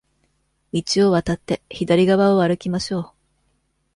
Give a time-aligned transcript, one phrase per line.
[0.73, 3.11] 道を渡って、左側を歩きましょう。